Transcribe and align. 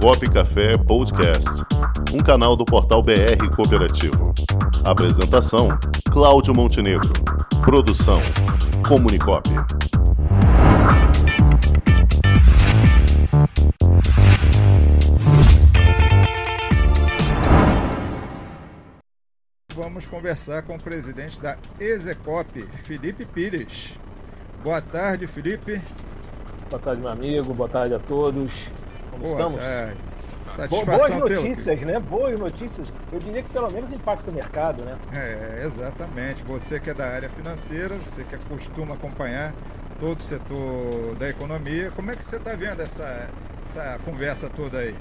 Cop 0.00 0.28
Café 0.30 0.76
Podcast, 0.76 1.48
um 2.12 2.18
canal 2.18 2.56
do 2.56 2.64
portal 2.64 3.02
BR 3.02 3.48
Cooperativo. 3.54 4.32
Apresentação: 4.84 5.68
Cláudio 6.10 6.54
Montenegro. 6.54 7.12
Produção: 7.62 8.20
Comunicop. 8.86 9.48
Vamos 19.74 20.06
conversar 20.06 20.62
com 20.62 20.76
o 20.76 20.82
presidente 20.82 21.40
da 21.40 21.56
Execop, 21.78 22.62
Felipe 22.84 23.24
Pires. 23.24 23.98
Boa 24.62 24.80
tarde, 24.80 25.26
Felipe. 25.26 25.80
Boa 26.68 26.80
tarde, 26.80 27.00
meu 27.00 27.10
amigo. 27.10 27.52
Boa 27.54 27.68
tarde 27.68 27.94
a 27.94 27.98
todos. 27.98 28.70
Estamos? 29.22 29.60
Satisfação 30.56 31.18
Boas 31.18 31.30
notícias, 31.30 31.80
né? 31.80 32.00
Boas 32.00 32.38
notícias. 32.38 32.92
Eu 33.12 33.18
diria 33.18 33.42
que 33.42 33.50
pelo 33.50 33.70
menos 33.70 33.92
impacta 33.92 34.30
o 34.30 34.34
mercado, 34.34 34.82
né? 34.84 34.96
É, 35.12 35.62
exatamente. 35.64 36.42
Você 36.44 36.80
que 36.80 36.90
é 36.90 36.94
da 36.94 37.06
área 37.06 37.28
financeira, 37.28 37.94
você 37.94 38.24
que 38.24 38.36
costuma 38.48 38.94
acompanhar 38.94 39.54
todo 39.98 40.18
o 40.18 40.22
setor 40.22 41.14
da 41.18 41.28
economia, 41.28 41.90
como 41.94 42.10
é 42.10 42.16
que 42.16 42.24
você 42.24 42.36
está 42.36 42.54
vendo 42.54 42.80
essa, 42.80 43.28
essa 43.64 43.98
conversa 44.04 44.48
toda 44.48 44.78
aí? 44.78 44.94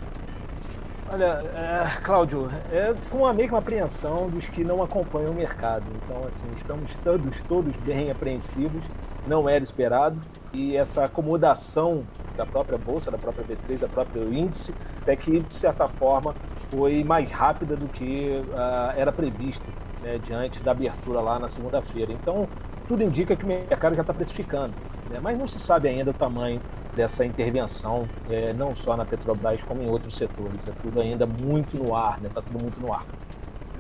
Olha, 1.11 1.43
é, 1.55 2.01
Cláudio, 2.03 2.51
é 2.71 2.93
com 3.09 3.25
a 3.25 3.33
mesma 3.33 3.57
apreensão 3.57 4.29
dos 4.29 4.45
que 4.45 4.63
não 4.63 4.83
acompanham 4.83 5.31
o 5.31 5.35
mercado. 5.35 5.85
Então, 6.03 6.23
assim, 6.27 6.45
estamos 6.55 6.95
todos, 6.99 7.41
todos 7.47 7.75
bem 7.77 8.11
apreensivos. 8.11 8.83
Não 9.25 9.49
era 9.49 9.63
esperado. 9.63 10.21
E 10.53 10.77
essa 10.77 11.05
acomodação 11.05 12.05
da 12.39 12.45
própria 12.45 12.77
bolsa, 12.77 13.11
da 13.11 13.17
própria 13.17 13.45
B3, 13.45 13.79
da 13.79 13.87
própria 13.87 14.23
índice, 14.23 14.73
até 15.01 15.15
que, 15.15 15.41
de 15.41 15.57
certa 15.57 15.87
forma, 15.87 16.33
foi 16.71 17.03
mais 17.03 17.29
rápida 17.29 17.75
do 17.75 17.87
que 17.87 18.41
ah, 18.55 18.93
era 18.95 19.11
previsto 19.11 19.67
né, 20.01 20.17
diante 20.25 20.61
da 20.61 20.71
abertura 20.71 21.19
lá 21.19 21.37
na 21.37 21.49
segunda-feira. 21.49 22.13
Então, 22.13 22.47
tudo 22.87 23.03
indica 23.03 23.35
que 23.35 23.43
o 23.43 23.47
mercado 23.47 23.93
já 23.93 24.01
está 24.01 24.13
precificando. 24.13 24.73
né? 25.09 25.19
Mas 25.21 25.37
não 25.37 25.47
se 25.47 25.59
sabe 25.59 25.89
ainda 25.89 26.11
o 26.11 26.13
tamanho 26.13 26.61
dessa 26.95 27.25
intervenção, 27.25 28.07
eh, 28.29 28.53
não 28.53 28.75
só 28.75 28.97
na 28.97 29.05
Petrobras, 29.05 29.61
como 29.61 29.81
em 29.83 29.89
outros 29.89 30.15
setores. 30.15 30.59
É 30.67 30.71
tudo 30.81 30.99
ainda 30.99 31.25
muito 31.25 31.77
no 31.77 31.95
ar, 31.95 32.15
está 32.15 32.21
né? 32.21 32.29
Tá 32.33 32.41
tudo 32.41 32.59
muito 32.59 32.79
no 32.81 32.93
ar. 32.93 33.05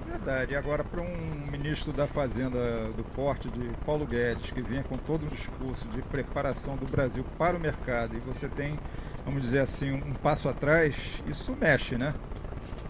Verdade. 0.09 0.53
E 0.55 0.57
agora, 0.57 0.83
para 0.83 1.01
um 1.01 1.51
ministro 1.51 1.93
da 1.93 2.07
Fazenda 2.07 2.89
do 2.95 3.03
Porte, 3.15 3.47
de 3.47 3.69
Paulo 3.85 4.07
Guedes, 4.07 4.49
que 4.49 4.61
vinha 4.61 4.83
com 4.83 4.97
todo 4.97 5.23
um 5.23 5.29
discurso 5.29 5.87
de 5.89 6.01
preparação 6.01 6.75
do 6.75 6.87
Brasil 6.87 7.23
para 7.37 7.55
o 7.55 7.59
mercado, 7.59 8.17
e 8.17 8.19
você 8.19 8.47
tem, 8.47 8.77
vamos 9.23 9.43
dizer 9.43 9.59
assim, 9.59 9.93
um 9.93 10.13
passo 10.13 10.49
atrás, 10.49 11.23
isso 11.27 11.55
mexe, 11.59 11.95
né? 11.95 12.15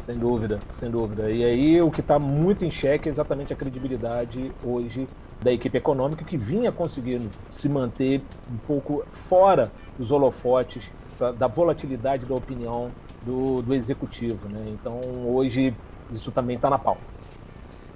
Sem 0.06 0.18
dúvida, 0.18 0.60
sem 0.72 0.90
dúvida. 0.90 1.30
E 1.30 1.44
aí 1.44 1.82
o 1.82 1.92
que 1.92 2.00
está 2.00 2.18
muito 2.18 2.64
em 2.64 2.72
xeque 2.72 3.10
é 3.10 3.12
exatamente 3.12 3.52
a 3.52 3.56
credibilidade 3.56 4.52
hoje 4.64 5.06
da 5.42 5.52
equipe 5.52 5.78
econômica 5.78 6.24
que 6.24 6.38
vinha 6.38 6.72
conseguindo 6.72 7.30
se 7.52 7.68
manter 7.68 8.22
um 8.50 8.58
pouco 8.58 9.06
fora 9.12 9.70
dos 9.98 10.10
holofotes 10.10 10.90
da, 11.20 11.32
da 11.32 11.48
volatilidade 11.48 12.26
da 12.26 12.34
opinião 12.34 12.92
do, 13.26 13.62
do 13.62 13.74
executivo. 13.74 14.48
Né? 14.50 14.66
Então 14.70 15.00
hoje 15.28 15.76
isso 16.12 16.32
também 16.32 16.56
está 16.56 16.70
na 16.70 16.80
pauta. 16.80 17.02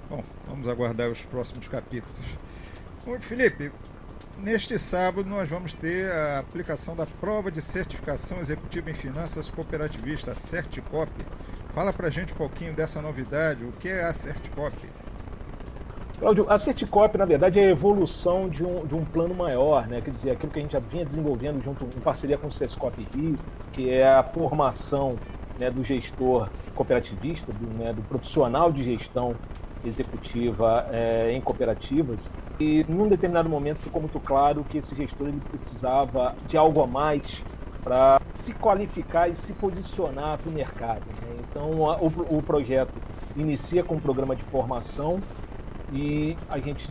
Bom, 0.08 0.22
vamos 0.46 0.68
aguardar 0.68 1.10
os 1.10 1.22
próximos 1.24 1.66
capítulos. 1.66 2.14
Bom, 3.04 3.18
Felipe, 3.20 3.72
neste 4.38 4.78
sábado 4.78 5.28
nós 5.28 5.48
vamos 5.48 5.74
ter 5.74 6.10
a 6.10 6.38
aplicação 6.38 6.94
da 6.94 7.06
prova 7.06 7.50
de 7.50 7.60
certificação 7.60 8.38
executiva 8.38 8.90
em 8.90 8.94
finanças 8.94 9.50
cooperativista, 9.50 10.32
a 10.32 10.34
Certicop. 10.34 11.10
Fala 11.74 11.92
pra 11.92 12.10
gente 12.10 12.32
um 12.32 12.36
pouquinho 12.36 12.72
dessa 12.72 13.02
novidade, 13.02 13.64
o 13.64 13.70
que 13.72 13.88
é 13.88 14.04
a 14.04 14.12
Certicop? 14.12 14.76
Cláudio, 16.18 16.46
a 16.48 16.58
Certicop, 16.58 17.18
na 17.18 17.24
verdade, 17.24 17.58
é 17.58 17.66
a 17.66 17.70
evolução 17.70 18.48
de 18.48 18.64
um, 18.64 18.86
de 18.86 18.94
um 18.94 19.04
plano 19.04 19.34
maior, 19.34 19.88
né? 19.88 20.00
quer 20.00 20.10
dizer, 20.10 20.30
aquilo 20.30 20.52
que 20.52 20.58
a 20.60 20.62
gente 20.62 20.72
já 20.72 20.78
vinha 20.78 21.04
desenvolvendo 21.04 21.62
junto 21.62 21.84
em 21.84 22.00
parceria 22.00 22.38
com 22.38 22.46
o 22.46 22.52
Sescop 22.52 22.96
Rio, 23.14 23.36
que 23.72 23.90
é 23.90 24.08
a 24.08 24.22
formação 24.22 25.18
né, 25.58 25.70
do 25.70 25.82
gestor 25.82 26.48
cooperativista, 26.74 27.52
do, 27.52 27.66
né, 27.78 27.92
do 27.92 28.02
profissional 28.02 28.72
de 28.72 28.82
gestão 28.82 29.34
executiva 29.84 30.86
é, 30.90 31.32
em 31.32 31.40
cooperativas. 31.40 32.30
E 32.58 32.84
num 32.88 33.08
determinado 33.08 33.48
momento 33.48 33.78
ficou 33.78 34.00
muito 34.00 34.18
claro 34.20 34.64
que 34.64 34.78
esse 34.78 34.94
gestor 34.94 35.28
ele 35.28 35.40
precisava 35.50 36.34
de 36.48 36.56
algo 36.56 36.82
a 36.82 36.86
mais 36.86 37.44
para 37.82 38.20
se 38.32 38.52
qualificar 38.54 39.28
e 39.28 39.36
se 39.36 39.52
posicionar 39.52 40.38
para 40.38 40.48
o 40.48 40.52
mercado. 40.52 41.02
Né? 41.20 41.36
Então, 41.50 41.90
a, 41.90 41.98
o, 41.98 42.38
o 42.38 42.42
projeto 42.42 42.94
inicia 43.36 43.84
com 43.84 43.96
um 43.96 44.00
programa 44.00 44.34
de 44.34 44.42
formação 44.42 45.20
e 45.92 46.36
a 46.48 46.58
gente 46.58 46.88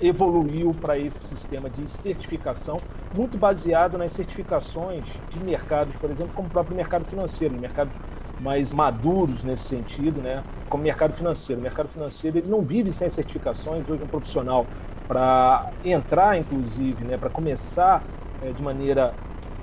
evoluiu 0.00 0.74
para 0.74 0.98
esse 0.98 1.18
sistema 1.18 1.68
de 1.68 1.88
certificação, 1.88 2.80
muito 3.14 3.38
baseado 3.38 3.96
nas 3.96 4.12
certificações 4.12 5.04
de 5.30 5.38
mercados, 5.44 5.94
por 5.96 6.10
exemplo, 6.10 6.32
como 6.34 6.48
o 6.48 6.50
próprio 6.50 6.76
mercado 6.76 7.04
financeiro, 7.04 7.54
mercados 7.58 7.94
mais 8.40 8.74
maduros 8.74 9.44
nesse 9.44 9.64
sentido, 9.64 10.20
né? 10.20 10.42
como 10.68 10.82
mercado 10.82 11.12
financeiro. 11.12 11.60
O 11.60 11.62
mercado 11.62 11.88
financeiro 11.88 12.38
ele 12.38 12.48
não 12.48 12.62
vive 12.62 12.92
sem 12.92 13.08
certificações. 13.08 13.88
Hoje, 13.88 14.02
um 14.02 14.08
profissional, 14.08 14.66
para 15.06 15.70
entrar, 15.84 16.36
inclusive, 16.38 17.04
né, 17.04 17.16
para 17.16 17.30
começar 17.30 18.02
é, 18.42 18.50
de 18.50 18.62
maneira 18.62 19.14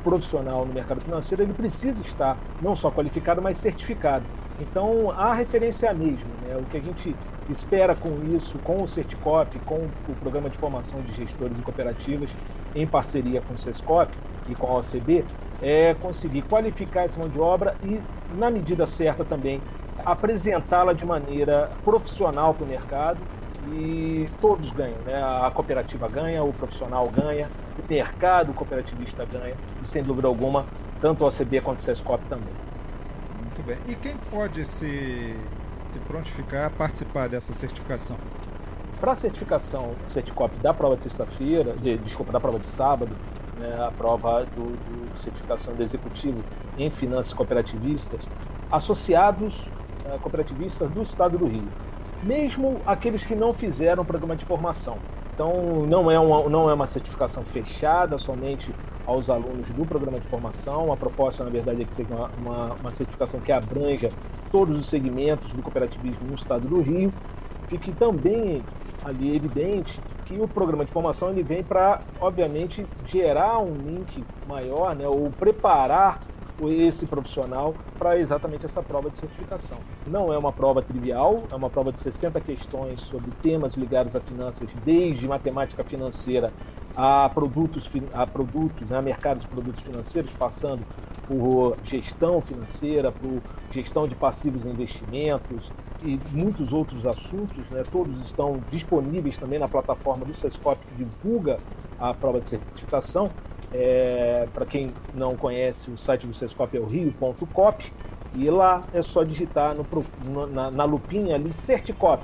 profissional 0.03 0.65
no 0.65 0.73
mercado 0.73 1.01
financeiro, 1.01 1.43
ele 1.43 1.53
precisa 1.53 2.01
estar 2.01 2.37
não 2.61 2.75
só 2.75 2.89
qualificado, 2.89 3.41
mas 3.41 3.57
certificado. 3.57 4.23
Então, 4.59 5.11
a 5.11 5.33
referência 5.33 5.89
a 5.89 5.93
mesma. 5.93 6.29
Né? 6.47 6.57
O 6.57 6.63
que 6.63 6.77
a 6.77 6.81
gente 6.81 7.15
espera 7.49 7.95
com 7.95 8.09
isso, 8.35 8.57
com 8.59 8.81
o 8.81 8.87
Certicop, 8.87 9.57
com 9.59 9.87
o 10.07 10.15
Programa 10.21 10.49
de 10.49 10.57
Formação 10.57 11.01
de 11.01 11.13
Gestores 11.13 11.57
e 11.57 11.61
Cooperativas, 11.61 12.29
em 12.75 12.87
parceria 12.87 13.41
com 13.41 13.53
o 13.53 13.57
Sescop 13.57 14.11
e 14.49 14.55
com 14.55 14.67
a 14.67 14.79
OCB, 14.79 15.23
é 15.61 15.93
conseguir 15.93 16.41
qualificar 16.43 17.03
essa 17.03 17.19
mão 17.19 17.29
de 17.29 17.39
obra 17.39 17.75
e, 17.83 18.01
na 18.35 18.49
medida 18.49 18.85
certa 18.85 19.23
também, 19.23 19.61
apresentá-la 20.03 20.93
de 20.93 21.05
maneira 21.05 21.69
profissional 21.83 22.53
para 22.53 22.65
o 22.65 22.67
mercado 22.67 23.19
e 23.71 24.27
todos 24.39 24.71
ganham, 24.71 24.97
né? 25.05 25.21
A 25.21 25.51
cooperativa 25.51 26.07
ganha, 26.07 26.43
o 26.43 26.51
profissional 26.51 27.07
ganha, 27.09 27.47
o 27.77 27.91
mercado 27.91 28.53
cooperativista 28.53 29.25
ganha 29.25 29.55
e, 29.81 29.87
sem 29.87 30.01
dúvida 30.01 30.27
alguma, 30.27 30.65
tanto 30.99 31.23
a 31.23 31.27
OCB 31.27 31.61
quanto 31.61 31.79
o 31.79 31.81
Sescop 31.83 32.23
também. 32.27 32.53
Muito 33.39 33.61
bem. 33.63 33.77
E 33.87 33.95
quem 33.95 34.17
pode 34.31 34.65
se, 34.65 35.35
se 35.87 35.99
prontificar 35.99 36.65
a 36.65 36.69
participar 36.69 37.29
dessa 37.29 37.53
certificação? 37.53 38.17
Para 38.99 39.13
a 39.13 39.15
certificação 39.15 39.95
Certicop 40.05 40.55
da 40.57 40.73
prova 40.73 40.95
de 40.95 41.03
sexta-feira, 41.03 41.73
de, 41.73 41.97
desculpa, 41.97 42.31
da 42.31 42.39
prova 42.39 42.59
de 42.59 42.67
sábado, 42.67 43.15
né, 43.57 43.83
a 43.87 43.91
prova 43.91 44.45
do, 44.55 44.75
do 44.75 45.17
certificação 45.17 45.73
do 45.73 45.81
executivo 45.81 46.43
em 46.77 46.89
finanças 46.89 47.33
cooperativistas, 47.33 48.21
associados 48.71 49.67
uh, 50.05 50.19
cooperativistas 50.19 50.89
do 50.89 51.01
estado 51.01 51.37
do 51.37 51.45
Rio, 51.45 51.67
mesmo 52.23 52.79
aqueles 52.85 53.23
que 53.23 53.35
não 53.35 53.51
fizeram 53.51 54.03
o 54.03 54.05
programa 54.05 54.35
de 54.35 54.45
formação. 54.45 54.97
Então, 55.33 55.85
não 55.87 56.11
é, 56.11 56.19
uma, 56.19 56.49
não 56.49 56.69
é 56.69 56.73
uma 56.73 56.85
certificação 56.85 57.43
fechada 57.43 58.17
somente 58.17 58.73
aos 59.07 59.29
alunos 59.29 59.69
do 59.69 59.85
programa 59.85 60.19
de 60.19 60.27
formação. 60.27 60.91
A 60.91 60.97
proposta, 60.97 61.43
na 61.43 61.49
verdade, 61.49 61.81
é 61.81 61.85
que 61.85 61.95
seja 61.95 62.13
uma, 62.13 62.29
uma, 62.37 62.73
uma 62.73 62.91
certificação 62.91 63.39
que 63.39 63.51
abranja 63.51 64.09
todos 64.51 64.77
os 64.77 64.85
segmentos 64.85 65.51
do 65.53 65.61
cooperativismo 65.61 66.27
no 66.27 66.35
estado 66.35 66.67
do 66.67 66.81
Rio. 66.81 67.09
Fique 67.67 67.91
também 67.93 68.61
ali 69.03 69.35
evidente 69.35 69.99
que 70.25 70.39
o 70.39 70.47
programa 70.47 70.85
de 70.85 70.91
formação 70.91 71.29
ele 71.29 71.43
vem 71.43 71.63
para, 71.63 71.99
obviamente, 72.19 72.85
gerar 73.07 73.59
um 73.59 73.73
link 73.73 74.23
maior, 74.47 74.95
né, 74.95 75.07
ou 75.07 75.29
preparar 75.31 76.21
esse 76.69 77.07
profissional 77.07 77.73
para 77.97 78.17
exatamente 78.19 78.65
essa 78.65 78.83
prova 78.83 79.09
de 79.09 79.17
certificação. 79.17 79.77
Não 80.05 80.31
é 80.31 80.37
uma 80.37 80.51
prova 80.51 80.81
trivial, 80.81 81.43
é 81.51 81.55
uma 81.55 81.69
prova 81.69 81.91
de 81.91 81.99
60 81.99 82.39
questões 82.41 83.01
sobre 83.01 83.31
temas 83.41 83.73
ligados 83.73 84.15
a 84.15 84.21
finanças, 84.21 84.69
desde 84.85 85.27
matemática 85.27 85.83
financeira 85.83 86.51
a 86.95 87.29
produtos, 87.33 87.89
a 88.13 88.27
produtos, 88.27 88.89
né, 88.89 88.97
a 88.97 89.01
mercados 89.01 89.43
de 89.43 89.49
produtos 89.49 89.81
financeiros, 89.81 90.31
passando 90.33 90.83
por 91.31 91.77
gestão 91.85 92.41
financeira, 92.41 93.09
por 93.09 93.41
gestão 93.71 94.05
de 94.05 94.15
passivos 94.15 94.65
e 94.65 94.69
investimentos 94.69 95.71
e 96.03 96.19
muitos 96.31 96.73
outros 96.73 97.05
assuntos. 97.05 97.69
Né, 97.69 97.83
todos 97.89 98.19
estão 98.19 98.61
disponíveis 98.69 99.37
também 99.37 99.57
na 99.57 99.67
plataforma 99.67 100.25
do 100.25 100.33
Sescop 100.33 100.77
que 100.85 101.05
divulga 101.05 101.57
a 101.97 102.13
prova 102.13 102.41
de 102.41 102.49
certificação. 102.49 103.31
É, 103.73 104.45
Para 104.53 104.65
quem 104.65 104.91
não 105.13 105.37
conhece, 105.37 105.89
o 105.89 105.97
site 105.97 106.27
do 106.27 106.33
Sescop 106.33 106.75
é 106.75 106.79
o 106.81 106.85
rio.cop 106.85 107.89
e 108.35 108.49
lá 108.49 108.81
é 108.93 109.01
só 109.01 109.23
digitar 109.23 109.73
no, 109.77 110.47
na, 110.47 110.69
na 110.69 110.83
lupinha 110.83 111.35
ali 111.35 111.53
Certicop. 111.53 112.23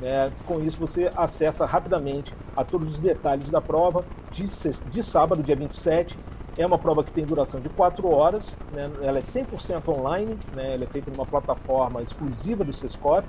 Né? 0.00 0.30
Com 0.46 0.60
isso 0.60 0.78
você 0.78 1.10
acessa 1.16 1.66
rapidamente 1.66 2.32
a 2.56 2.62
todos 2.62 2.88
os 2.92 3.00
detalhes 3.00 3.50
da 3.50 3.60
prova 3.60 4.04
de, 4.30 4.44
de 4.90 5.02
sábado, 5.02 5.42
dia 5.42 5.56
27, 5.56 6.16
É 6.56 6.64
uma 6.64 6.78
prova 6.78 7.02
que 7.02 7.12
tem 7.12 7.24
duração 7.24 7.60
de 7.60 7.68
4 7.68 8.08
horas, 8.08 8.56
né? 8.72 8.90
ela 9.02 9.18
é 9.18 9.20
100% 9.20 9.88
online, 9.88 10.38
né? 10.54 10.74
ela 10.74 10.84
é 10.84 10.86
feita 10.86 11.10
numa 11.10 11.26
plataforma 11.26 12.00
exclusiva 12.00 12.62
do 12.62 12.72
Sescop 12.72 13.26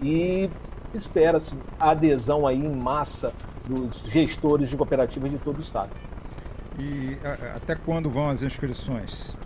e 0.00 0.48
espera-se 0.94 1.56
a 1.78 1.90
adesão 1.90 2.46
aí 2.46 2.58
em 2.58 2.74
massa 2.74 3.32
dos 3.66 3.98
gestores 4.10 4.70
de 4.70 4.76
cooperativas 4.76 5.30
de 5.30 5.38
todo 5.38 5.56
o 5.56 5.60
estado. 5.60 5.90
E 6.78 7.18
até 7.56 7.74
quando 7.74 8.08
vão 8.08 8.30
as 8.30 8.42
inscrições? 8.42 9.36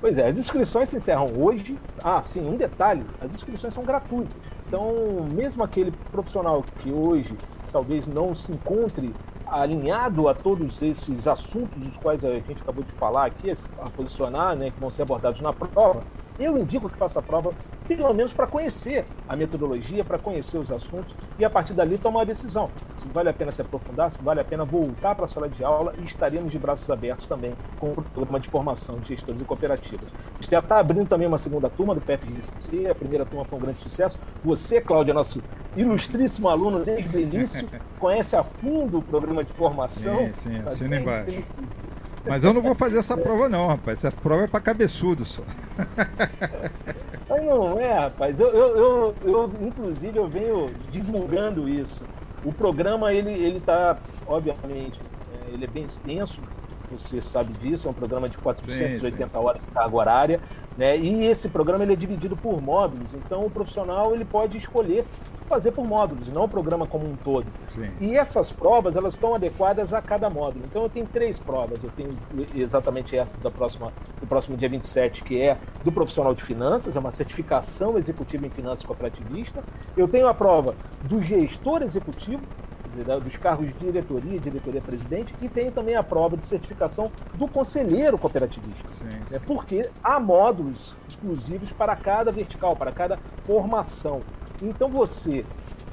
Pois 0.00 0.18
é, 0.18 0.26
as 0.26 0.38
inscrições 0.38 0.88
se 0.88 0.96
encerram 0.96 1.26
hoje. 1.36 1.78
Ah, 2.02 2.22
sim, 2.24 2.40
um 2.40 2.56
detalhe: 2.56 3.04
as 3.20 3.34
inscrições 3.34 3.72
são 3.74 3.82
gratuitas. 3.82 4.36
Então, 4.66 5.26
mesmo 5.32 5.62
aquele 5.62 5.92
profissional 6.10 6.64
que 6.80 6.90
hoje 6.90 7.36
talvez 7.72 8.06
não 8.06 8.34
se 8.34 8.52
encontre 8.52 9.14
alinhado 9.50 10.28
a 10.28 10.34
todos 10.34 10.80
esses 10.82 11.26
assuntos 11.26 11.80
dos 11.80 11.96
quais 11.96 12.24
a 12.24 12.32
gente 12.34 12.62
acabou 12.62 12.84
de 12.84 12.92
falar 12.92 13.26
aqui, 13.26 13.50
a 13.50 13.90
posicionar, 13.90 14.56
né, 14.56 14.70
que 14.70 14.80
vão 14.80 14.90
ser 14.90 15.02
abordados 15.02 15.40
na 15.40 15.52
prova, 15.52 16.02
eu 16.38 16.56
indico 16.56 16.88
que 16.88 16.96
faça 16.96 17.18
a 17.18 17.22
prova, 17.22 17.52
pelo 17.88 18.14
menos 18.14 18.32
para 18.32 18.46
conhecer 18.46 19.04
a 19.28 19.34
metodologia, 19.34 20.04
para 20.04 20.18
conhecer 20.18 20.56
os 20.56 20.70
assuntos 20.70 21.14
e 21.36 21.44
a 21.44 21.50
partir 21.50 21.72
dali 21.72 21.98
tomar 21.98 22.20
uma 22.20 22.26
decisão. 22.26 22.70
Se 22.96 23.08
vale 23.08 23.28
a 23.28 23.32
pena 23.32 23.50
se 23.50 23.60
aprofundar, 23.60 24.08
se 24.10 24.22
vale 24.22 24.40
a 24.40 24.44
pena 24.44 24.64
voltar 24.64 25.16
para 25.16 25.24
a 25.24 25.28
sala 25.28 25.48
de 25.48 25.64
aula 25.64 25.94
e 25.98 26.04
estaremos 26.04 26.52
de 26.52 26.58
braços 26.58 26.88
abertos 26.90 27.26
também 27.26 27.54
com 27.80 27.90
o 27.90 28.02
programa 28.02 28.38
de 28.38 28.48
formação 28.48 29.00
de 29.00 29.08
gestores 29.08 29.40
e 29.40 29.44
cooperativas. 29.44 30.08
A 30.12 30.40
gente 30.40 30.50
já 30.50 30.60
está 30.60 30.78
abrindo 30.78 31.08
também 31.08 31.26
uma 31.26 31.38
segunda 31.38 31.68
turma 31.68 31.92
do 31.92 32.00
PFGC, 32.00 32.88
a 32.88 32.94
primeira 32.94 33.26
turma 33.26 33.44
foi 33.44 33.58
um 33.58 33.62
grande 33.62 33.80
sucesso. 33.80 34.20
Você, 34.44 34.80
Cláudia, 34.80 35.12
nosso 35.12 35.42
ilustríssimo 35.80 36.48
aluno 36.48 36.84
desde 36.84 37.16
o 37.16 37.20
início, 37.20 37.68
conhece 37.98 38.34
a 38.36 38.42
fundo 38.42 38.98
o 38.98 39.02
programa 39.02 39.42
de 39.42 39.52
formação. 39.52 40.26
Sim, 40.32 40.32
sim, 40.34 40.62
tá 40.62 40.68
assina 40.68 40.96
embaixo. 40.96 41.42
Mas 42.26 42.44
eu 42.44 42.52
não 42.52 42.60
vou 42.60 42.74
fazer 42.74 42.98
essa 42.98 43.16
prova 43.16 43.48
não, 43.48 43.68
rapaz. 43.68 44.04
Essa 44.04 44.12
prova 44.12 44.44
é 44.44 44.46
para 44.46 44.60
cabeçudo 44.60 45.24
só. 45.24 45.42
Mas 47.28 47.44
não 47.44 47.78
é, 47.78 47.98
rapaz. 47.98 48.40
Eu, 48.40 48.48
eu, 48.48 48.76
eu, 48.76 49.14
eu, 49.24 49.52
inclusive, 49.60 50.18
eu 50.18 50.28
venho 50.28 50.66
divulgando 50.90 51.68
isso. 51.68 52.04
O 52.44 52.52
programa, 52.52 53.12
ele, 53.12 53.32
ele 53.32 53.60
tá, 53.60 53.96
obviamente, 54.26 55.00
é, 55.32 55.54
ele 55.54 55.64
é 55.64 55.68
bem 55.68 55.84
extenso, 55.84 56.40
você 56.90 57.20
sabe 57.20 57.52
disso, 57.54 57.88
é 57.88 57.90
um 57.90 57.94
programa 57.94 58.28
de 58.28 58.38
480 58.38 59.00
sim, 59.00 59.10
sim, 59.10 59.28
sim. 59.28 59.38
horas 59.38 59.60
de 59.60 59.66
carga 59.68 59.96
horária, 59.96 60.40
né? 60.76 60.96
E 60.96 61.26
esse 61.26 61.48
programa 61.48 61.84
ele 61.84 61.92
é 61.92 61.96
dividido 61.96 62.36
por 62.36 62.62
módulos, 62.62 63.12
então 63.12 63.44
o 63.44 63.50
profissional 63.50 64.14
ele 64.14 64.24
pode 64.24 64.56
escolher 64.56 65.04
fazer 65.48 65.72
por 65.72 65.84
módulos, 65.84 66.28
não 66.28 66.44
o 66.44 66.48
programa 66.48 66.86
como 66.86 67.08
um 67.08 67.16
todo. 67.16 67.46
Sim. 67.70 67.90
E 68.00 68.16
essas 68.16 68.52
provas, 68.52 68.96
elas 68.96 69.14
estão 69.14 69.34
adequadas 69.34 69.92
a 69.92 70.00
cada 70.02 70.28
módulo. 70.28 70.64
Então 70.64 70.82
eu 70.82 70.88
tenho 70.88 71.06
três 71.06 71.40
provas. 71.40 71.82
Eu 71.82 71.90
tenho 71.90 72.16
exatamente 72.54 73.16
essa 73.16 73.38
da 73.38 73.50
próxima, 73.50 73.92
do 74.20 74.26
próximo 74.26 74.56
dia 74.56 74.68
27, 74.68 75.24
que 75.24 75.40
é 75.40 75.56
do 75.84 75.90
profissional 75.90 76.34
de 76.34 76.42
finanças, 76.42 76.94
é 76.94 76.98
uma 77.00 77.10
certificação 77.10 77.96
executiva 77.96 78.46
em 78.46 78.50
finanças 78.50 78.84
cooperativista. 78.84 79.64
Eu 79.96 80.06
tenho 80.06 80.28
a 80.28 80.34
prova 80.34 80.74
do 81.02 81.22
gestor 81.22 81.82
executivo, 81.82 82.42
dos 83.22 83.36
cargos 83.36 83.68
de 83.68 83.74
diretoria, 83.74 84.38
diretoria 84.40 84.80
presidente, 84.80 85.34
e 85.40 85.48
tenho 85.48 85.70
também 85.70 85.94
a 85.94 86.02
prova 86.02 86.36
de 86.36 86.44
certificação 86.44 87.12
do 87.34 87.46
conselheiro 87.46 88.18
cooperativista. 88.18 88.88
Sim, 88.94 89.08
sim. 89.26 89.36
É 89.36 89.38
porque 89.38 89.88
há 90.02 90.18
módulos 90.18 90.96
exclusivos 91.08 91.70
para 91.70 91.94
cada 91.94 92.30
vertical, 92.30 92.74
para 92.74 92.90
cada 92.90 93.18
formação. 93.44 94.20
Então 94.62 94.88
você, 94.88 95.44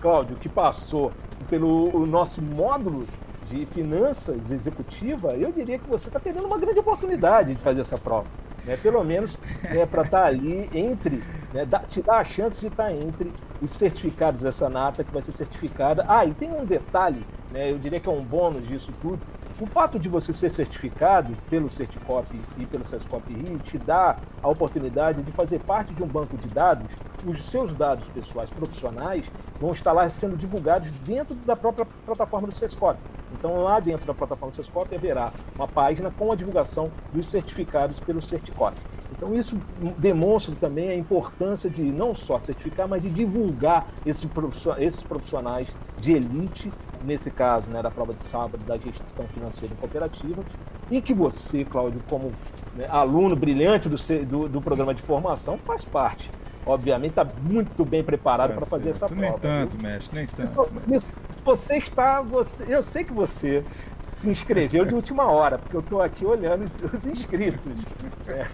Cláudio, 0.01 0.35
que 0.37 0.49
passou 0.49 1.11
pelo 1.49 2.05
nosso 2.07 2.41
módulo 2.41 3.05
de 3.49 3.65
finanças 3.67 4.51
executiva, 4.51 5.35
eu 5.35 5.51
diria 5.51 5.77
que 5.77 5.87
você 5.87 6.07
está 6.07 6.19
perdendo 6.19 6.47
uma 6.47 6.57
grande 6.57 6.79
oportunidade 6.79 7.53
de 7.53 7.61
fazer 7.61 7.81
essa 7.81 7.97
prova. 7.97 8.25
Né? 8.65 8.75
Pelo 8.77 9.03
menos 9.03 9.37
né, 9.63 9.85
para 9.85 10.01
estar 10.01 10.23
tá 10.23 10.27
ali 10.27 10.69
entre, 10.73 11.21
né, 11.53 11.67
te 11.87 12.01
dar 12.01 12.17
a 12.17 12.25
chance 12.25 12.59
de 12.59 12.67
estar 12.67 12.85
tá 12.85 12.93
entre 12.93 13.31
os 13.61 13.71
certificados 13.71 14.41
dessa 14.41 14.69
nata 14.69 15.03
que 15.03 15.11
vai 15.11 15.21
ser 15.21 15.31
certificada. 15.31 16.05
Ah, 16.07 16.25
e 16.25 16.33
tem 16.33 16.51
um 16.51 16.65
detalhe, 16.65 17.25
né, 17.51 17.71
eu 17.71 17.77
diria 17.77 17.99
que 17.99 18.07
é 18.07 18.11
um 18.11 18.23
bônus 18.23 18.67
disso 18.67 18.91
tudo, 19.01 19.19
o 19.59 19.65
fato 19.65 19.97
de 19.97 20.09
você 20.09 20.33
ser 20.33 20.49
certificado 20.49 21.33
pelo 21.49 21.69
Certicop 21.69 22.27
e 22.57 22.65
pelo 22.65 22.83
Sescop 22.83 23.33
Rio 23.33 23.57
te 23.59 23.77
dá 23.77 24.17
a 24.43 24.49
oportunidade 24.49 25.21
de 25.21 25.31
fazer 25.31 25.59
parte 25.59 25.93
de 25.93 26.03
um 26.03 26.07
banco 26.07 26.35
de 26.35 26.49
dados. 26.49 26.91
Os 27.25 27.41
seus 27.45 27.73
dados 27.73 28.09
pessoais 28.09 28.49
profissionais 28.49 29.31
vão 29.57 29.71
estar 29.71 29.93
lá 29.93 30.09
sendo 30.09 30.35
divulgados 30.35 30.89
dentro 31.05 31.33
da 31.35 31.55
própria 31.55 31.87
plataforma 32.05 32.47
do 32.47 32.53
Sescop. 32.53 32.99
Então, 33.31 33.63
lá 33.63 33.79
dentro 33.79 34.05
da 34.05 34.13
plataforma 34.13 34.51
do 34.51 34.57
Sescop 34.57 34.93
haverá 34.93 35.31
uma 35.55 35.69
página 35.69 36.11
com 36.11 36.33
a 36.33 36.35
divulgação 36.35 36.91
dos 37.13 37.29
certificados 37.29 37.97
pelo 37.99 38.21
Certicop. 38.21 38.75
Então, 39.25 39.33
isso 39.33 39.57
demonstra 39.97 40.53
também 40.55 40.89
a 40.89 40.95
importância 40.95 41.67
de 41.67 41.81
não 41.81 42.13
só 42.13 42.37
certificar, 42.37 42.87
mas 42.87 43.01
de 43.01 43.09
divulgar 43.09 43.87
esses 44.05 45.03
profissionais 45.03 45.67
de 45.99 46.11
elite 46.11 46.71
nesse 47.03 47.31
caso, 47.31 47.67
né, 47.69 47.81
da 47.81 47.89
prova 47.89 48.13
de 48.13 48.21
sábado 48.21 48.63
da 48.65 48.77
gestão 48.77 49.27
financeira 49.27 49.73
cooperativa, 49.75 50.43
e 50.91 51.01
que 51.01 51.13
você, 51.13 51.65
Cláudio, 51.65 52.01
como 52.07 52.31
né, 52.75 52.87
aluno 52.87 53.35
brilhante 53.35 53.89
do, 53.89 53.95
do, 54.25 54.47
do, 54.47 54.61
programa 54.61 54.93
de 54.93 55.01
formação, 55.01 55.57
faz 55.57 55.83
parte. 55.83 56.29
Obviamente, 56.63 57.11
está 57.11 57.27
muito 57.41 57.83
bem 57.83 58.03
preparado 58.03 58.51
tá 58.51 58.57
para 58.57 58.65
fazer 58.65 58.89
essa 58.89 59.07
nem 59.07 59.17
prova. 59.17 59.31
Nem 59.33 59.41
tanto, 59.41 59.77
viu? 59.77 59.89
mestre, 59.89 60.15
nem 60.15 60.27
tanto. 60.27 60.71
Você 61.45 61.77
está. 61.77 62.21
Você, 62.21 62.65
eu 62.67 62.81
sei 62.81 63.03
que 63.03 63.13
você 63.13 63.63
se 64.15 64.29
inscreveu 64.29 64.85
de 64.85 64.95
última 64.95 65.25
hora, 65.25 65.57
porque 65.57 65.75
eu 65.75 65.81
estou 65.81 66.01
aqui 66.01 66.25
olhando 66.25 66.63
os, 66.63 66.81
os 66.81 67.05
inscritos. 67.05 67.73
É. 68.27 68.47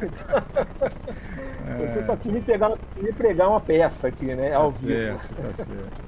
Você 1.87 2.01
só 2.01 2.15
quis 2.15 2.31
me, 2.31 2.41
pegar, 2.41 2.71
me 2.97 3.13
pregar 3.13 3.49
uma 3.49 3.61
peça 3.61 4.07
aqui, 4.07 4.25
né? 4.25 4.49
Tá 4.49 4.57
ao 4.57 4.71
certo, 4.71 4.87
vivo. 4.87 5.47
Tá 5.47 5.53
certo. 5.53 6.01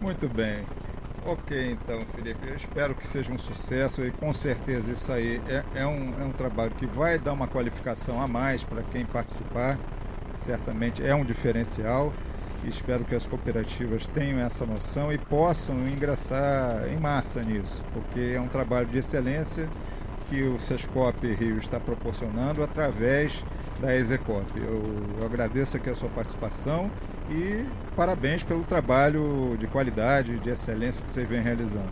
Muito 0.00 0.28
bem. 0.28 0.58
Ok, 1.26 1.72
então, 1.72 2.00
Felipe, 2.14 2.48
eu 2.48 2.56
espero 2.56 2.94
que 2.94 3.06
seja 3.06 3.30
um 3.30 3.38
sucesso 3.38 4.02
e 4.02 4.10
com 4.10 4.32
certeza 4.32 4.90
isso 4.90 5.12
aí 5.12 5.40
é, 5.48 5.62
é, 5.74 5.86
um, 5.86 6.14
é 6.18 6.24
um 6.24 6.32
trabalho 6.32 6.70
que 6.70 6.86
vai 6.86 7.18
dar 7.18 7.34
uma 7.34 7.46
qualificação 7.46 8.22
a 8.22 8.26
mais 8.26 8.64
para 8.64 8.82
quem 8.84 9.04
participar, 9.04 9.78
certamente 10.38 11.06
é 11.06 11.14
um 11.14 11.24
diferencial 11.24 12.10
espero 12.68 13.04
que 13.04 13.14
as 13.14 13.26
cooperativas 13.26 14.06
tenham 14.06 14.38
essa 14.38 14.66
noção 14.66 15.12
e 15.12 15.18
possam 15.18 15.76
ingressar 15.88 16.86
em 16.88 16.98
massa 16.98 17.42
nisso, 17.42 17.82
porque 17.92 18.34
é 18.34 18.40
um 18.40 18.48
trabalho 18.48 18.86
de 18.86 18.98
excelência 18.98 19.68
que 20.28 20.42
o 20.44 20.60
Sescop 20.60 21.26
Rio 21.26 21.58
está 21.58 21.80
proporcionando 21.80 22.62
através 22.62 23.44
da 23.80 23.94
Execop. 23.96 24.46
Eu, 24.56 25.26
agradeço 25.26 25.76
aqui 25.76 25.90
a 25.90 25.96
sua 25.96 26.08
participação 26.10 26.88
e 27.28 27.66
parabéns 27.96 28.44
pelo 28.44 28.62
trabalho 28.62 29.56
de 29.58 29.66
qualidade, 29.66 30.38
de 30.38 30.50
excelência 30.50 31.02
que 31.02 31.10
vocês 31.10 31.28
vêm 31.28 31.42
realizando. 31.42 31.90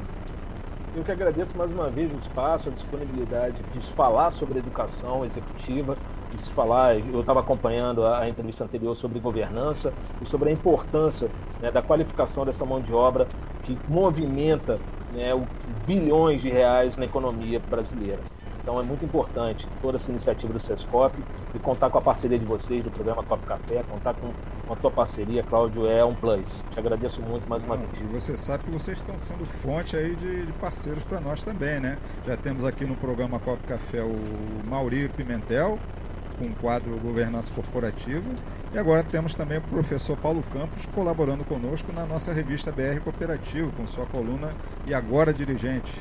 Eu 0.96 1.02
que 1.04 1.12
agradeço 1.12 1.56
mais 1.56 1.70
uma 1.70 1.88
vez 1.88 2.12
o 2.12 2.16
espaço, 2.16 2.68
a 2.68 2.72
disponibilidade 2.72 3.56
de 3.72 3.80
falar 3.92 4.30
sobre 4.30 4.58
educação 4.58 5.24
executiva, 5.24 5.96
de 6.38 6.44
se 6.44 6.50
falar, 6.50 6.96
eu 6.96 7.20
estava 7.20 7.40
acompanhando 7.40 8.06
a, 8.06 8.28
entrevista 8.28 8.64
anterior 8.64 8.94
sobre 8.94 9.18
governança 9.18 9.92
e 10.22 10.26
sobre 10.26 10.48
a 10.48 10.52
importância 10.52 11.28
né, 11.60 11.70
da 11.70 11.82
qualificação 11.82 12.44
dessa 12.46 12.64
mão 12.64 12.80
de 12.80 12.92
obra 12.92 13.26
que 13.64 13.76
movimenta 13.88 14.78
né, 15.12 15.34
o, 15.34 15.42
bilhões 15.86 16.40
de 16.40 16.48
reais 16.48 16.96
na 16.96 17.04
economia 17.04 17.60
brasileira. 17.60 18.20
Então 18.62 18.78
é 18.78 18.82
muito 18.82 19.02
importante 19.02 19.66
toda 19.80 19.96
essa 19.96 20.10
iniciativa 20.10 20.52
do 20.52 20.60
SESCOP 20.60 21.18
e 21.54 21.58
contar 21.58 21.88
com 21.88 21.96
a 21.96 22.02
parceria 22.02 22.38
de 22.38 22.44
vocês, 22.44 22.84
do 22.84 22.90
programa 22.90 23.22
Copo 23.22 23.46
Café, 23.46 23.82
contar 23.88 24.12
com, 24.12 24.30
com 24.66 24.72
a 24.74 24.76
tua 24.76 24.90
parceria, 24.90 25.42
Cláudio, 25.42 25.86
é 25.86 26.04
um 26.04 26.14
plus. 26.14 26.62
Te 26.70 26.78
agradeço 26.78 27.22
muito 27.22 27.48
mais 27.48 27.64
uma 27.64 27.78
vez. 27.78 27.90
E 27.98 28.04
você 28.04 28.36
sabe 28.36 28.64
que 28.64 28.70
vocês 28.70 28.98
estão 28.98 29.18
sendo 29.18 29.46
fonte 29.62 29.96
aí 29.96 30.14
de, 30.14 30.44
de 30.44 30.52
parceiros 30.52 31.02
para 31.04 31.18
nós 31.18 31.42
também, 31.42 31.80
né? 31.80 31.96
Já 32.26 32.36
temos 32.36 32.66
aqui 32.66 32.84
no 32.84 32.94
programa 32.94 33.38
Copo 33.38 33.66
Café 33.66 34.02
o 34.02 34.14
Maurício 34.68 35.08
Pimentel, 35.16 35.78
com 36.38 36.46
o 36.46 36.54
quadro 36.54 36.96
Governança 36.98 37.50
Corporativa. 37.52 38.24
E 38.72 38.78
agora 38.78 39.02
temos 39.02 39.34
também 39.34 39.58
o 39.58 39.62
professor 39.62 40.16
Paulo 40.16 40.42
Campos 40.52 40.86
colaborando 40.94 41.44
conosco 41.44 41.92
na 41.92 42.06
nossa 42.06 42.32
revista 42.32 42.70
BR 42.70 43.00
Cooperativo, 43.02 43.72
com 43.72 43.86
sua 43.86 44.06
coluna 44.06 44.50
E 44.86 44.94
Agora 44.94 45.32
Dirigente. 45.32 45.92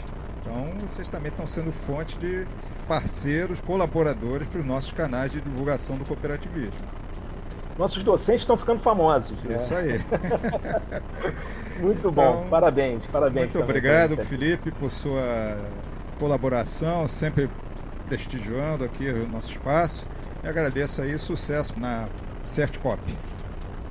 Então, 0.41 0.87
vocês 0.87 1.09
também 1.09 1.29
estão 1.29 1.45
sendo 1.45 1.71
fonte 1.71 2.17
de 2.17 2.47
parceiros, 2.87 3.59
colaboradores 3.61 4.47
para 4.47 4.61
os 4.61 4.65
nossos 4.65 4.91
canais 4.91 5.31
de 5.31 5.41
divulgação 5.41 5.97
do 5.97 6.05
cooperativismo. 6.05 6.87
Nossos 7.77 8.01
docentes 8.01 8.41
estão 8.41 8.57
ficando 8.57 8.79
famosos. 8.79 9.37
Né? 9.43 9.55
Isso 9.55 9.73
aí. 9.73 10.01
muito 11.79 12.09
bom, 12.09 12.39
então, 12.39 12.49
parabéns, 12.49 13.05
parabéns. 13.05 13.53
Muito 13.53 13.63
obrigado, 13.63 14.15
Felipe, 14.25 14.71
por 14.71 14.89
sua 14.89 15.57
colaboração, 16.17 17.07
sempre 17.07 17.49
prestigiando 18.07 18.83
aqui 18.83 19.07
o 19.09 19.27
nosso 19.27 19.51
espaço. 19.51 20.05
E 20.47 20.49
agradeço 20.49 21.01
aí 21.01 21.19
sucesso 21.19 21.73
na 21.77 22.07
Certcop. 22.45 23.01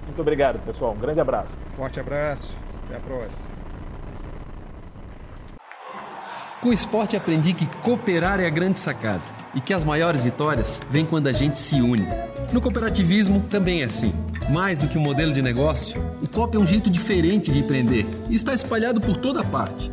Muito 0.07 0.23
obrigado, 0.23 0.59
pessoal. 0.65 0.95
Um 0.95 0.99
grande 0.99 1.21
abraço. 1.21 1.53
Forte 1.75 2.01
abraço. 2.01 2.57
Até 2.87 2.97
a 2.97 3.01
próxima. 3.01 3.47
Com 6.63 6.71
o 6.71 6.73
esporte 6.73 7.15
aprendi 7.15 7.53
que 7.53 7.67
cooperar 7.83 8.41
é 8.41 8.47
a 8.47 8.51
grande 8.51 8.79
sacada 8.79 9.21
e 9.55 9.61
que 9.61 9.75
as 9.75 9.85
maiores 9.85 10.23
vitórias 10.23 10.81
vêm 10.91 11.05
quando 11.05 11.27
a 11.27 11.33
gente 11.33 11.59
se 11.59 11.83
une. 11.83 12.07
No 12.51 12.63
cooperativismo 12.63 13.43
também 13.51 13.83
é 13.83 13.85
assim. 13.85 14.15
Mais 14.49 14.79
do 14.79 14.89
que 14.89 14.97
um 14.97 15.03
modelo 15.03 15.35
de 15.35 15.43
negócio, 15.43 16.01
o 16.23 16.29
COP 16.31 16.57
é 16.57 16.61
um 16.61 16.67
jeito 16.67 16.89
diferente 16.89 17.53
de 17.53 17.59
empreender 17.59 18.07
e 18.31 18.35
está 18.35 18.55
espalhado 18.55 18.99
por 18.99 19.19
toda 19.19 19.45
parte 19.45 19.93